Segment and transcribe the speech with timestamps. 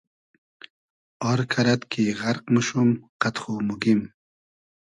[1.29, 2.89] آر کئرئد کی غئرق موشوم
[3.21, 4.01] قئد خو موگیم